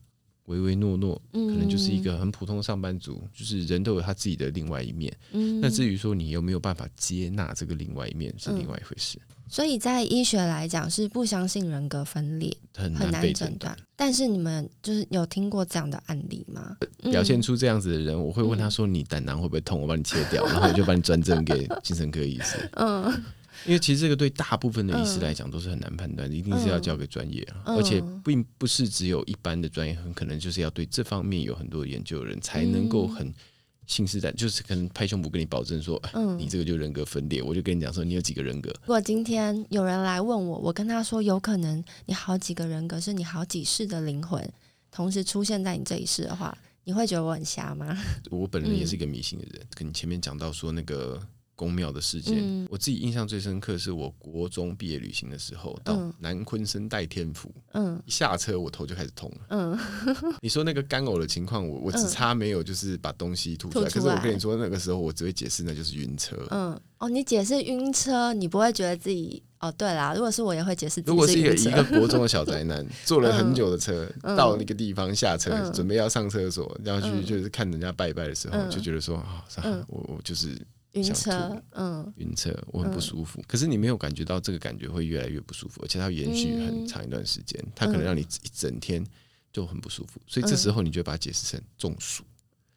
[0.45, 3.21] 唯唯诺诺，可能就是一个很普通的上班族。
[3.33, 5.15] 就是人都有他自己的另外一面。
[5.61, 9.19] 那至于说你有没有办法接纳这个另外一面，是另外一回事。
[9.47, 13.77] 所以在医学来讲是不相信人格分裂，很难诊断。
[13.95, 16.75] 但是你们就是有听过这样的案例吗？
[17.11, 19.79] 表现出这样子的人，我会问他说：“你胆囊会不会痛？
[19.79, 22.57] 我帮你切掉，然后我就把你转诊给精神科医师。
[22.73, 23.23] ”嗯，
[23.65, 33.33] 因为其实这个对大部分的医师来讲都是很难判断的，一定是要交给专业啊，而且并不是只有一般的专业，很可能就是要对这方面有很多研究的人才能够很。
[33.87, 37.39] 信誓旦旦，就是可能拍胸脯跟你保证说，嗯，你这个就人格分裂。
[37.43, 38.71] 我就跟你讲说，你有几个人格？
[38.81, 44.43] 如果今天有人来问我，我跟他说，有可能你好几个人格是你好几世的灵魂
[44.89, 47.95] 同时出现在你这一世的话，你会觉得我很瞎吗？
[48.31, 51.21] 我本人也是一个迷信的人，跟你前面讲到说那个。
[51.55, 59.79] 宫庙的事件，嗯、我自己印象最深刻是我国中毕业旅行的时候，到南昆生代天府，嗯，一下车我头就开始痛了，嗯，
[60.41, 79.45] 你说那个干呕的情况，我我只差没有就是把东西吐出来，嗯、可是我跟你说那个时候我只会解释那就是晕车，嗯，哦，你解释晕车，你不会觉得自己，哦，对啦，如果是我也会解释，如果是一个一个国中的小宅男， 坐了很久的车，嗯、到那个地方下车，嗯、准备要上厕所，然后去就是看人家拜拜的时候，嗯、就觉得说啊，
[79.87, 80.49] 我我就是。
[80.95, 83.39] 晕车，嗯，晕车，我很不舒服。
[83.39, 89.05] 嗯、可是你没有感觉到这个感觉会越来越不舒服，而且它会延续很长一段时间，嗯、它可能让你一整天
[89.53, 90.19] 就很不舒服。
[90.27, 92.23] 所以这时候你就把它解释成中暑。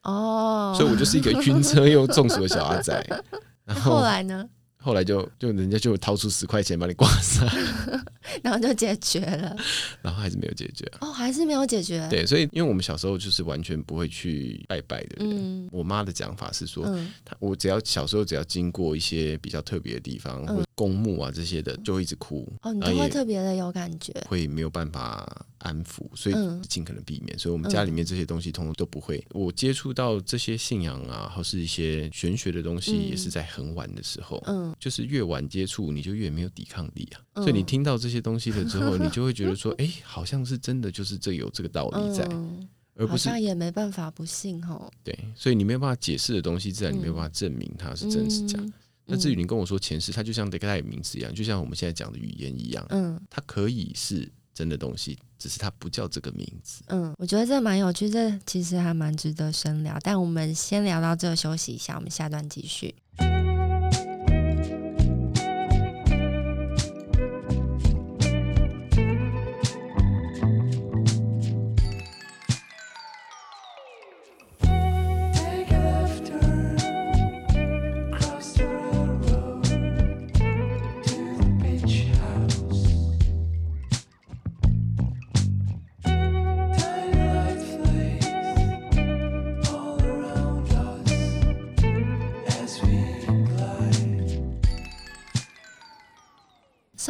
[0.03, 3.23] 哦，所以我就是一个晕车又中暑的小阿仔。
[3.65, 4.49] 然后，后来呢？
[4.81, 7.47] 后来就就人家就掏出十块钱把你挂上，
[8.43, 9.57] 然后就解决了，
[10.01, 12.07] 然后还是没有解决哦，还是没有解决。
[12.09, 15.65] 对，所以因为我们小时候就是完全不会去拜拜的人。
[15.65, 22.49] 嗯、我妈的讲法是说，嗯、我只要小时候只要经过一些比较特别的地方，嗯、或者公墓啊这些的，就会一直哭。
[22.63, 26.35] 哦，你都会特别的有感觉，会没有办法安抚，所以
[26.69, 27.37] 尽可能避免。
[27.37, 29.21] 所以我们家里面这些东西通通都不会。
[29.33, 34.41] 我接触到这些信仰啊，或是一些玄学的东西，也是在很晚的时候。
[34.47, 34.73] 嗯。
[34.79, 37.21] 就是越晚接触，你就越没有抵抗力啊。
[37.33, 44.89] 嗯、所以你听到这些东西了之后， 你就会觉得说，哎、欸，好像是真的，就是这有这个道理在，嗯、而不是也没办法不信吼。
[45.03, 48.59] 对，所以你没有办法解释的东西，自然你没有办法证明它是真是假。
[48.61, 48.73] 嗯、
[49.09, 56.83] 那至于你跟我说前世，它就像得给它有名字一样，就像我们现在讲的语言一样，嗯，它可以是真的东西，只是它不叫这个名字。
[56.89, 59.99] 嗯，我觉得这蛮有趣，这其实还蛮值得深聊。
[60.03, 62.95] 但我们先聊到这，休息一下，我们下段继续。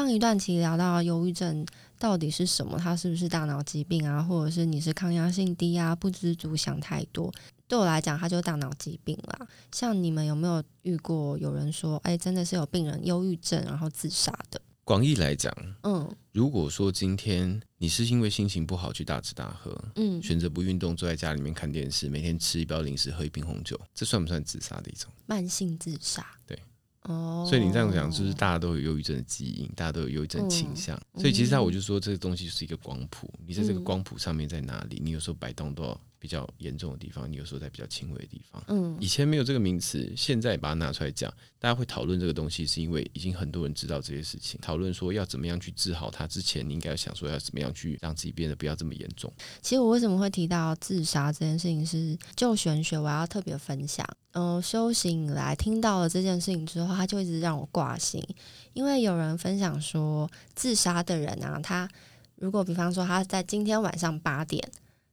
[0.08, 1.66] 上一段期聊到忧郁症
[1.98, 2.78] 到底是什么？
[2.78, 4.22] 它是不是大脑疾病啊？
[4.22, 5.94] 或者是你是抗压性低啊？
[5.94, 7.30] 不知足，想太多？
[7.66, 9.46] 对我来讲，它就是大脑疾病啦。
[9.70, 14.58] 像你们有没有遇过有人说，哎，真的是有病人忧郁症然后自杀的？
[14.82, 25.12] 广义来讲，嗯，如果说今天你是因为心情不好去大吃大喝，嗯，选择不运动，坐在家里面看电视，每天吃一包零食，喝一瓶红酒，这算不算自杀的一种？
[25.26, 26.58] 慢性自杀，对，
[27.08, 36.00] 哦，所以你这样讲，就是大家都有忧郁症的基因，大家都有忧郁症倾向，嗯、所以其实我就说，这个东西是一个光谱，你在这个光谱上面在哪里，你有时候摆动都要。
[36.18, 38.62] 比较严重的地方，你有时候在比较轻微的地方。
[38.66, 44.60] 嗯，以前没有这个名词，现在把它拿出来讲，大家会讨论这个东西，是因为已经很多人知道这些事情。
[44.60, 49.32] 讨论说要怎么样去治好它之前，你应该要想说要怎么样去让自己变得不要这么严重。
[49.62, 54.04] 其实我为什么会提到自杀这件事情，是就玄学，我要特别分享。
[54.32, 58.22] 嗯、呃，修行以来听到了这件事情之后，他就一直让我挂心，
[58.72, 61.88] 因为有人分享说，自杀的人啊，他
[62.34, 64.68] 如果比方说他在今天晚上八点。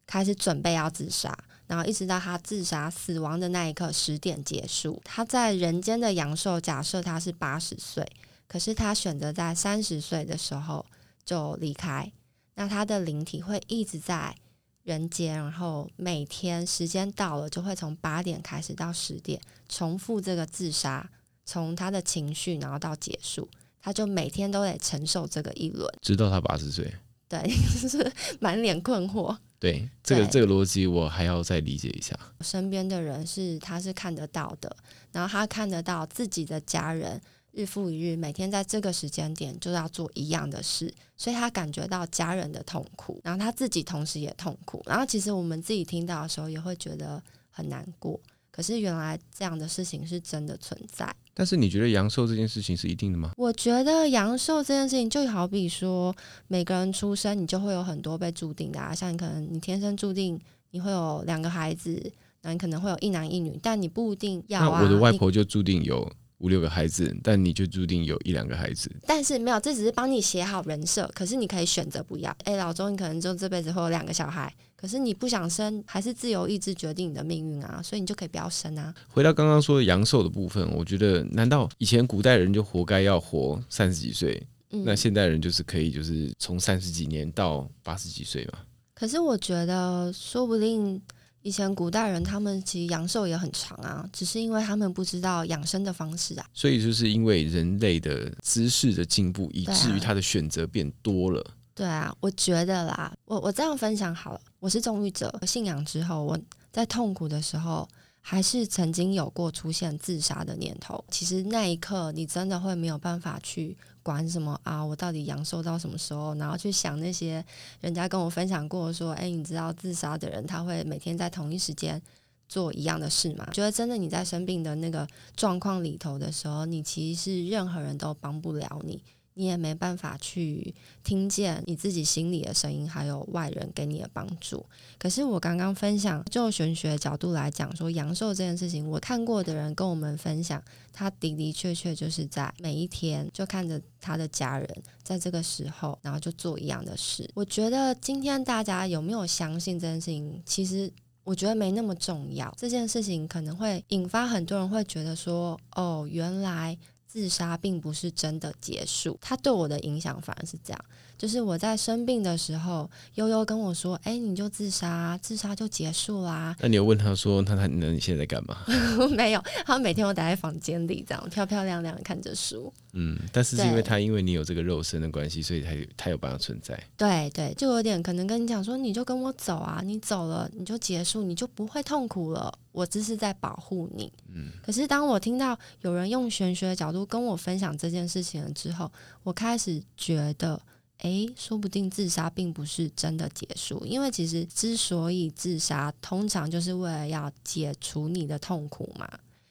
[0.08, 1.38] 开始准备要自杀，
[1.68, 5.02] 然后一直到他自杀死亡的那一刻十点结束。
[5.04, 8.06] 他在人间的阳寿，假设他是八十岁，
[8.48, 10.86] 可是他选择在三十岁的时候
[11.24, 12.12] 就离开。
[12.56, 14.36] 那他的灵体会一直在
[14.84, 21.10] 人间，然后每天时间到了就会从八点开始到十点重复这个自杀，
[21.44, 23.50] 从他的情绪然后到结束，
[23.82, 26.94] 他就每天都得承受这个一轮，直到他八十岁。
[27.28, 27.42] 对，
[27.82, 29.36] 就是满脸困惑。
[29.58, 32.18] 对，这个这个逻辑我还要再理解一下。
[32.42, 34.76] 身边的人是他是看得到的，
[35.12, 37.20] 然后他看得到自己的家人
[37.52, 44.84] 日复一日，每天在这个时间点就要做一样的事，所以他感觉到家人的痛苦，然后他自己同时也痛苦。
[44.86, 48.20] 然后其实我们自己听到的时候也会觉得很难过。
[48.52, 51.14] 可是原来这样的事情是真的存在。
[51.38, 53.32] 但是你觉得阳寿这件事情是一定的吗？
[53.36, 56.16] 我觉得阳寿这件事情就好比说，
[56.48, 60.40] 每个人出生你就会有很多被注定的啊，像你可能你天生注定
[60.72, 64.80] 你会有两个孩子，那你可能会有一男一女，但你不一定要啊。
[64.80, 68.92] 那我的外婆就注定有五六个孩子，但你就注定有一两个孩子。
[69.06, 72.36] 但是没有，这只是帮你写好人设，可是你可以选择不要。
[72.44, 74.54] 哎，老周，你可能就这辈子会有两个小孩。
[74.76, 78.94] 可是你不想生，还是自由意志决定你的命运啊，所以你就可以不要生啊。
[79.08, 84.46] 回到刚刚说的阳寿的部分，我觉得，难道以前古代人就活该要活三十几岁？
[84.72, 88.60] 嗯，那现代人就是可以，就是从三十几年到八十几岁嘛？
[88.94, 91.02] 可是我觉得，说不定
[91.46, 96.46] 以前古代人他们其实阳寿也很长啊，只是因为他们不知道养生的方式啊。
[96.56, 101.46] 所以就是因为人类的知识的进步，以至于他的选择变多了。
[101.76, 104.42] 对啊，我觉得啦，我我这样分享好了。
[104.60, 106.40] 我是纵欲者，信仰之后，我
[106.72, 107.88] 在痛苦的时候，
[108.22, 111.06] 还是曾经有过出现自杀的念头。
[111.12, 117.44] 其实那一刻，你真的会没有办法去管什么啊，我到底阳寿到什么时候，然后去想那些
[117.82, 122.00] 人家跟我分享过说，哎，你知道自杀的人他会每天在同一时间
[122.48, 123.50] 做一样的事吗？
[123.52, 129.02] 觉得真的你在生病的那个状况里头的时候，你其实是任何人都帮不了你。
[129.36, 134.66] 你也没办法去听见你自己心里的声音，还有外人给你的帮助。
[134.98, 147.30] 可是我刚刚分享，就玄学角度来讲，说阳寿这件事情，我看过的人跟我们分享，他的的确确就是在每一天就看着他的家人在这个时候，然后就做一样的事。
[147.36, 150.90] 我觉得今天大家有没有相信这件事情，其实
[151.26, 152.54] 我觉得没那么重要。
[152.58, 156.78] 这件事情可能会引发很多人会觉得说，哦，原来。
[157.16, 160.86] 自杀并不是真的结束，他对我的影响反而是这样。
[161.18, 168.58] 就是我在生病的时候，悠悠跟我说：“哎，你就自杀，自杀就结束啦。”那你有问他说：“那他那你现在在干嘛？”
[169.16, 172.72] 没有，他每天都待在房间里，这样漂漂亮亮看着书。
[172.98, 176.82] 嗯，但是是因为他因为你有这个肉身的关系，所以他他有办法存在。
[176.96, 182.58] 对对，就有点可能跟你讲说：“你就跟我走啊，你走了你就结束，你就不会痛苦了。
[182.72, 184.52] 我只是在保护你。”嗯。
[184.64, 188.92] 可是当我听到有人用玄学的角度跟我分享这件事情了之后，
[189.24, 190.62] 我开始觉得。
[191.00, 199.08] 诶，说不定自杀并不是真的结束，因为其实之所以自杀，通常就是为了要解除你的痛苦嘛。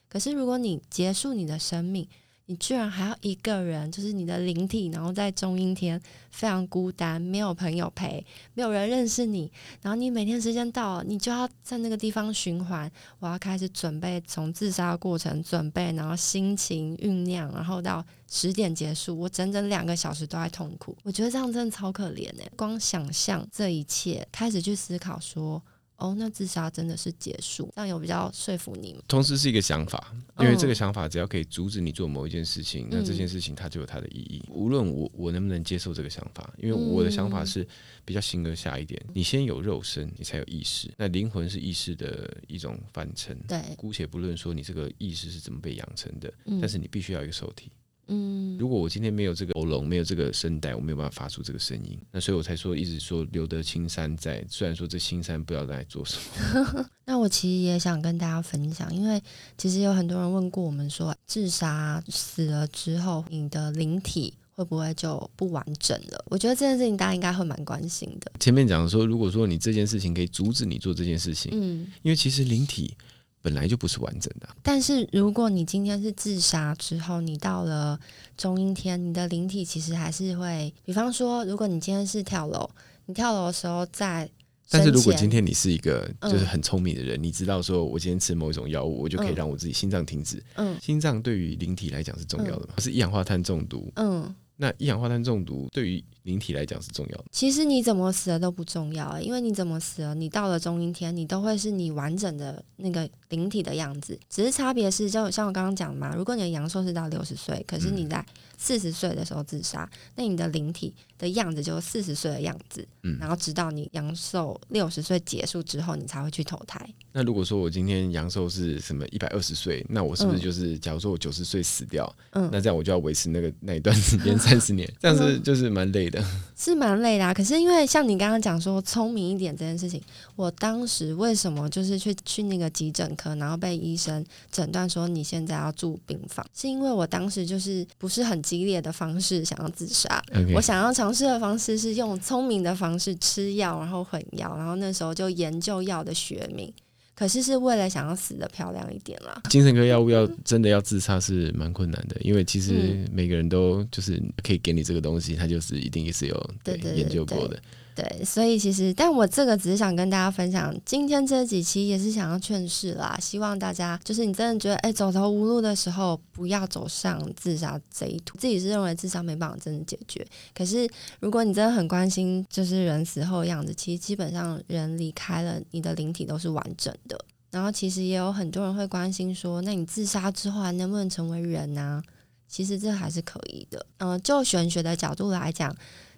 [0.08, 2.08] 可是如果你结束你的生命，
[2.46, 5.98] 你居然还要一个人，就是你的灵体，然后在中阴天
[6.30, 12.90] 非常孤单，没有朋友陪，没有人认识你，然后你每天时间到了，你就要在那个地方循环。
[13.18, 20.94] 我要开始准备从自杀的过程准备，然后心情酝酿，然后到十点结束，我整整两个小时都在痛苦。
[21.02, 22.50] 我觉得这样真的超可怜哎！
[22.56, 25.62] 光想象这一切，开始去思考说。
[26.04, 29.00] 哦，那自杀真的是结束，这样有比较说服你吗？
[29.08, 34.44] 同时是一个想法，因为这个想法只要可以阻止你做某一件事情，嗯、那这件事情它就有它的意义。
[34.50, 37.66] 无论我我能不能接受这个想法，因为我的想法是
[38.04, 39.02] 比较形而下一点。
[39.14, 40.92] 你先有肉身，你才有意识。
[40.98, 43.34] 那灵魂是意识的一种反称。
[43.48, 47.70] 对，姑且不论说你这个意识是怎么被养成的，嗯、但是你必须要一个受体。
[48.08, 54.44] 嗯，如果我今天没有这个喉咙，没有这个声带，我没有办法发出这个声音，那所以我才说一直说留得青山在。
[54.48, 56.88] 虽然说这青山不知道在做什么。
[57.06, 59.22] 那我其实也想跟大家分享，因为
[59.56, 66.24] 其实有很多人问过我们说，自杀死了之后，你的灵体会不会就不完整了？
[66.28, 68.32] 我觉得这件事情大家应该会蛮关心的。
[68.40, 72.94] 前面讲说，如果说你这件事情可以阻止你做这件事情，嗯，因为其实灵体。
[73.44, 74.48] 本来就不是完整的。
[74.62, 78.00] 但是如果你今天是自杀之后，你到了
[78.38, 82.70] 中阴天，你的灵体其实还是会，比方说，如果你今天是跳楼，
[83.04, 84.26] 你跳楼的时候在，
[84.70, 90.42] 但是如果今天你是一个就是很聪明的人，嗯、你知道说我今天吃某一种药物，我就可以让我自己心脏停止。
[90.54, 92.74] 嗯，心脏对于灵体来讲是重要的嘛？
[92.78, 93.92] 嗯、是一氧化碳中毒。
[93.96, 97.24] 嗯，那一氧化碳中毒对于灵体来讲是重要的。
[97.32, 104.18] 其实你怎么死的都不重要，因为你怎么死了，你到了中阴天，你都会是你完整的那个灵体的样子。
[104.30, 108.24] 只是差别是，就像我刚刚讲嘛，如果你的阳寿是到六十岁，可是你在
[108.64, 112.86] 四十岁的时候自杀，嗯、那你的灵体的样子就是四十岁的样子。
[113.02, 116.80] 嗯，然后直到你阳寿六十岁结束之后，你才会去投胎。
[117.12, 126.24] 那如果说我今天阳寿是什么一百二十岁，那我是不是就是，假如说我九十岁死掉，嗯，那这样我就要维持那个那一段时间三十年， 这样子就是蛮累的。
[126.56, 130.00] 是蛮累的啊，可是因为像你刚刚讲说聪明一点这件事情，
[130.36, 140.22] 我当时为什么就是去去那个急诊科，然后被医生诊断说你现在要住病房，是因为我当时就是不是很激烈的方式想要自杀.
[140.54, 146.72] 我想要尝试的方式是用聪明的方式吃药，然后混药，然后那时候就研究药的学名。
[147.16, 149.40] 可是是为了想要死的漂亮一点啦。
[149.48, 157.60] 精神科药物要真的要自杀是蛮困难的，因为其实每个人都就是可以给你这个东西，他就是一定也是有对研究过的。
[157.94, 168.36] 对，所以其实，但我这个只是想跟大家分享，今天这几期也是想要劝世啦，希望大家就是你真的觉得哎走投无路的时候，不要走上自杀这一途。
[168.36, 177.16] 自己是认为自杀没办法真的解决，可是如果你真的很关心，就是人死后的样子，其实基本上人离开了，你的灵体都是完整的。
[177.52, 181.80] 然后其实也有很多人会关心说，那你自杀之后还能不能成为人呢？
[181.80, 182.02] 啊？
[182.48, 183.86] 其实这还是可以的。
[183.98, 185.72] 嗯、就玄学的角度来讲。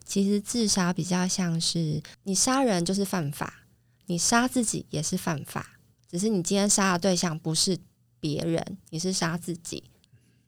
[0.07, 3.66] 其实自杀比较像是你杀人就是犯法，
[4.07, 7.77] 你杀自己也是犯法，只是你今天杀的对象不是
[8.21, 9.83] 别人，你是杀自己，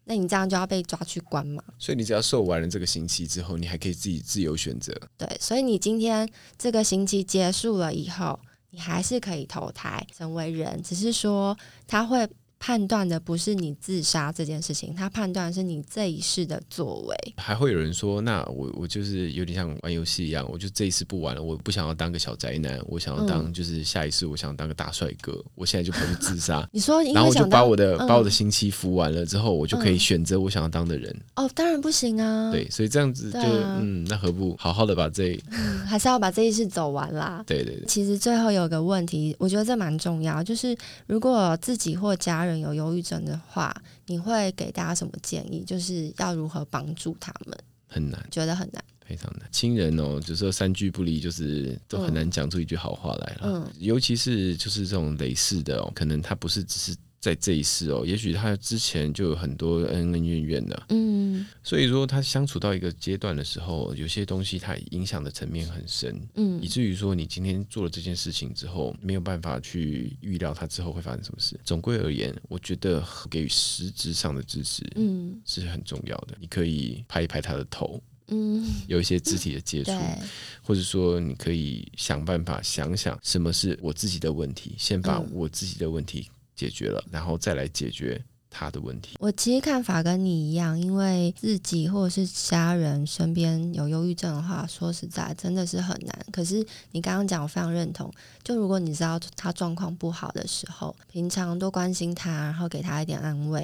[0.05, 1.63] 那你这样就要被抓去关嘛。
[1.79, 4.95] 所以你只要受完了这个刑期之后，你还可以自己自由选择。
[5.17, 8.39] 对，所以你今天这个刑期结束了以后，
[8.71, 12.27] 你还是可以投胎成为人，只是说他会。
[12.59, 17.17] 判断的不是你自杀这件事情，他判断是你这一世的作为。
[17.37, 26.69] 还会有人说，那我我就是有点像玩游戏一样，我就这一世不玩了，我不想要当个小宅男，我想要当就是下一世，我想当个大帅哥，我现在就跑去自杀。
[26.73, 31.15] 你说，然后我就把我的、嗯、把我的心期服完了之后，我就可以选择我想要当的人。
[31.37, 32.51] 哦，当然不行啊。
[32.51, 37.43] 对，所以这样子就、啊、嗯，那何不好好的把这、嗯，还是要把这一世走完啦。
[37.47, 37.87] 对对对。
[37.87, 43.75] 其实最后有个问题，我觉得这蛮重要，就是如果自己或家人有忧郁症的话，
[44.07, 45.65] 你会给大家什么建议？
[45.65, 47.59] 就是要如何帮助他们？
[47.89, 49.49] 很难，觉得很难，非常难。
[49.51, 53.41] 亲人哦，就是说三句不离，就是都很难讲出一句好话来了。
[53.43, 56.97] 嗯，尤其是就是这种类似的哦，可能他不是只是。
[57.29, 71.61] 在这一世哦，也许他之前就有很多恩恩怨怨的，嗯，所以说他相处到一个阶段的时候，有些东西他影响的层面很深，嗯，以至于说你今天做了这件事情之后，没有办法去预料他之后会发生什么事。
[71.63, 76.35] 总归而言，我觉得给予实质上的支持，嗯，是很重要的。
[76.41, 79.93] 你可以拍一拍他的头，嗯，有一些肢体的接触，
[80.65, 86.31] 或者说你可以想办法想想什么是我自己的问题，先把我自己的问题。
[86.59, 89.17] 解决了，然后再来解决他的问题。
[89.21, 96.27] 我其实看法跟你一样，因为自己或者是家人身边有忧郁症的话，说实在真的是很难。
[96.33, 98.13] 可是你刚刚讲，我非常认同。
[98.43, 103.61] 就如果你知道他状况不好的时候，平常多关心他，然后给他一点安慰，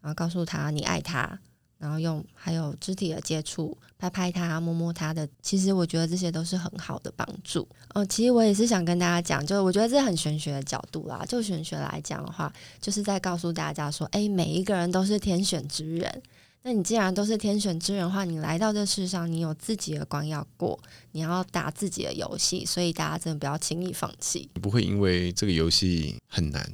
[0.00, 1.38] 然后告诉他你爱他。
[1.78, 7.66] 然后用还有肢体的接触，拍拍他，摸摸他的，其实我觉得这些都是很好的帮助。
[7.94, 11.24] 哦，其实我也是想跟大家讲，就是我觉得这很玄学的角度啦。
[11.28, 16.22] 就玄学来讲的话，就是在告诉大家说，哎，每一个人都是天选之人。
[16.62, 20.78] 那你既然都是天选之人的话，你来到这世上，你有自己的关要过，
[21.12, 24.50] 你要打自己的游戏，所以大家真的不要轻易放弃。
[24.54, 26.68] 你不会因为这个游戏很难，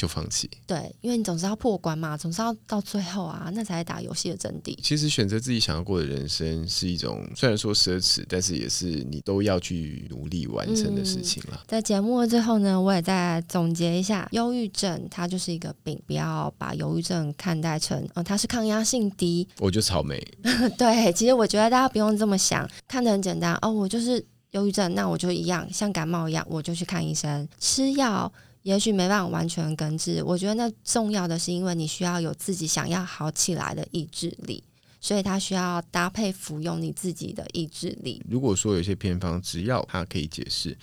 [0.00, 4.74] 就放弃，对，因为你总是要破关嘛，总是要到最后啊，那才是打游戏的真谛。
[4.82, 11.58] 其实选择自己想要过的人生是一种，虽然说奢侈，但是也是你都要去努力完成的事情了。
[11.60, 19.46] 嗯，在节目的最后呢，我也再总结一下，忧郁症它就是一个病，不要把忧郁症看待成，哦，它是抗压性低。
[19.58, 20.18] 我就草莓。
[20.78, 28.32] 对，其实我觉得大家不用这么想，看得很简单哦，我就是忧郁症，那我就一样，像感冒一样，我就去看医生，吃药。
[28.62, 34.62] 也许没办法完全根治，我觉得那重要的是，因为你需要有自己想要好起来的意志力，
[35.00, 38.22] 所以它需要搭配服用你自己的意志力。
[38.28, 40.76] 如果说有些偏方，只要它可以解释。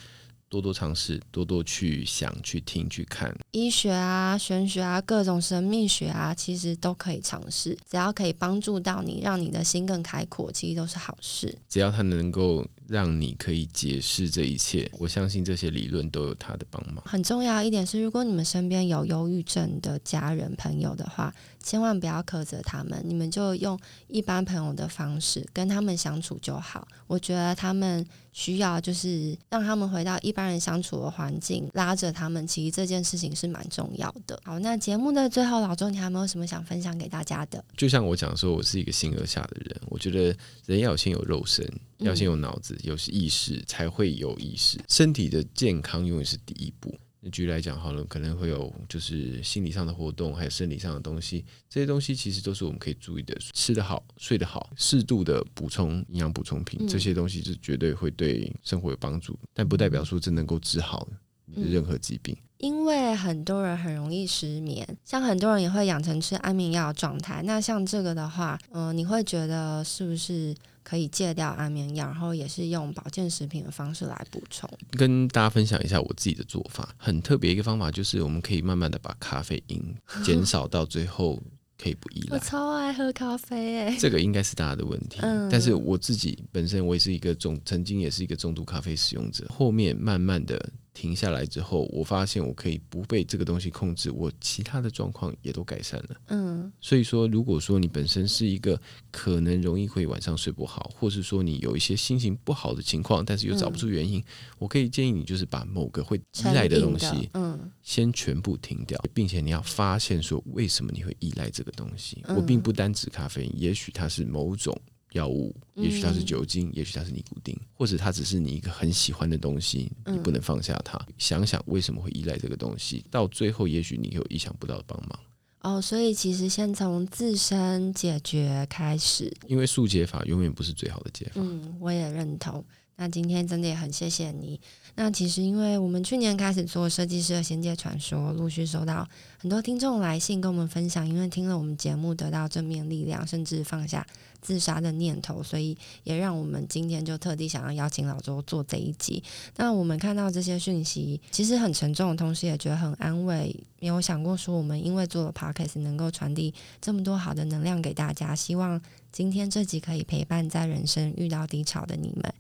[0.49, 3.35] 多多尝试，多多去想、去听、去看。
[3.51, 7.77] 医学啊、玄学啊、各种神秘学啊，其实都可以尝试。
[7.89, 11.57] 只要可以帮助到你，让你的心更开阔，其实都是好事。
[11.67, 17.03] 只要它能够让你可以解释这一切，我相信这些理论都有它的帮忙。
[17.05, 21.33] 很重要一点是，如果你们身边有忧郁症的家人朋友的话，
[21.67, 26.87] 千万不要苛责他们，你们就用一般朋友的方式跟他们相处就好。
[27.07, 34.39] 我觉得他们需要就是让他们回到一般人相处的环境，拉着他们，其实这件事情是蛮重要的。
[34.45, 37.61] 好，那节目的最后，老周，你还有没有什么想分享给大家的？
[37.75, 40.33] 就像我讲说，我是一个形而下的人，我觉得
[40.67, 44.79] 人要先有肉身，要先有脑子，有意识，才会有意识。
[44.87, 46.97] 身体的健康永远是第一步。
[47.31, 53.35] 举例来讲好了，可能会有就是心理上的活动，还有生理上的东西，这些东西其实都是我们可以注意的。
[53.53, 61.07] 吃得好，睡得好，适度的补充营养补充品，这些东西是绝对会对生活有帮助，但不代表说这能够治好
[61.45, 62.35] 你的任何疾病。
[62.59, 67.43] 因为很多人很容易失眠，像很多人也会养成吃安眠药的状态。
[67.43, 70.55] 那像这个的话，嗯、呃，你会觉得是不是？
[70.87, 74.69] 可以戒掉安眠药，然后也是用保健食品的方式来补充。
[74.91, 79.83] 跟大家分享一下我自己的做法，很特别一个方法就是，我们可以慢慢的把咖啡因
[80.23, 81.43] 减少到最后
[81.77, 82.37] 可以不依赖。
[82.37, 85.19] 我超爱喝咖啡诶，这个应该是大家的问题。
[85.21, 90.71] 嗯，但是我自己本身我也是一个重，曾经也是一个重度咖啡使用者，后面慢慢的。
[90.97, 96.15] 停下来之后，我发现我可以不被这个东西控制，我其他的状况也都改善了。
[96.29, 98.81] 嗯，所以说，如果说你本身是一个
[99.11, 104.23] 可能容易会晚上睡不好，或是说你有一些心情不好的情况，但是又找不出原因，嗯，
[104.57, 112.23] 我可以建议你就是把某个会依赖的东西，嗯，先全部停掉，并且你要发现说为什么你会依赖这个东西。
[112.29, 114.75] 我并不单指咖啡因，也许它是某种。
[115.17, 120.97] 药物，也许它是酒精，嗯、也许它是尼古丁，或者它只是你一个很喜欢的东西，你不能放下它。
[121.07, 125.19] 嗯、想想为什么会依赖这个东西，到最后也许你有意想不到的帮忙。
[125.61, 131.41] 哦，所以其实先从自身解决开始，因为速解法永远不是最好的解法。
[131.41, 132.63] 嗯，我也认同。
[132.99, 134.59] 那今天真的也很谢谢你。
[134.95, 139.07] 那其实，因为我们去年开始做设计师的仙界传说，陆续收到
[139.37, 144.03] 很多听众来信跟我们分享，因为听了我们节目得到正面力量，甚至放下
[144.41, 149.23] 自杀的念头，所以也让我们今天就特地想要邀请老周做这一集。
[149.55, 153.55] 那我们看到这些讯息，其实很沉重同时，也觉得很安慰。
[153.79, 158.35] 没有想过说，我们因为做了 Podcast，能够传递这么多好的能量给大家。
[158.35, 158.81] 希望
[159.11, 162.33] 今天这集可以陪伴在人生遇到低潮的你们。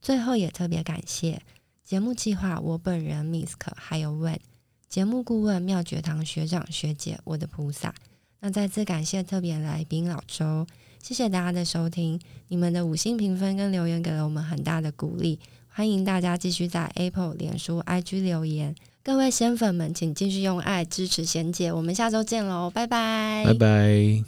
[0.00, 1.42] 最后也特别感谢。
[1.84, 4.38] 节目计划我本人 Misk 还有 Wen，
[4.88, 7.94] 节目顾问妙觉堂学长学姐我的菩萨，
[8.40, 10.66] 那再次感谢特别来宾老周，
[11.02, 15.38] 谢谢大家的收听你们的五星评分跟留言给了我们很大的鼓励
[15.68, 18.74] 欢迎大家继续在 apple 脸书 ig 留言。
[19.02, 23.44] 各位仙粉们请继续用爱支持贤姐我们下周见喽拜拜。
[23.46, 24.24] 拜拜。